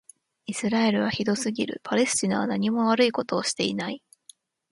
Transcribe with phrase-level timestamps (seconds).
[0.47, 1.79] イスラエルはひどすぎる。
[1.83, 4.01] パレスチナはなにも悪いことをしていない。